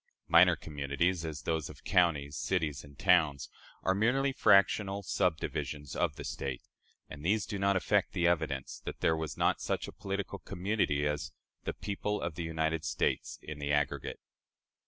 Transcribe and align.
Minor 0.27 0.55
communities 0.55 1.23
as 1.23 1.43
those 1.43 1.69
of 1.69 1.83
counties, 1.83 2.35
cities, 2.35 2.83
and 2.83 2.97
towns 2.97 3.49
are 3.83 3.93
merely 3.93 4.31
fractional 4.31 5.03
subdivisions 5.03 5.95
of 5.95 6.15
the 6.15 6.23
State; 6.23 6.63
and 7.07 7.23
these 7.23 7.45
do 7.45 7.59
not 7.59 7.75
affect 7.75 8.13
the 8.13 8.25
evidence 8.25 8.81
that 8.83 9.01
there 9.01 9.15
was 9.15 9.37
not 9.37 9.61
such 9.61 9.87
a 9.87 9.91
political 9.93 10.39
community 10.39 11.05
as 11.07 11.33
the 11.65 11.73
"people 11.73 12.19
of 12.19 12.33
the 12.33 12.41
United 12.43 12.83
States 12.83 13.37
in 13.43 13.59
the 13.59 13.71
aggregate." 13.71 14.19